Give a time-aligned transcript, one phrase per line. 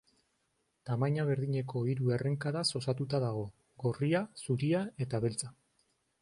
[0.89, 3.45] Tamaina berdineko hiru errenkadaz osatua dago:
[3.85, 5.53] gorria, zuria eta beltza.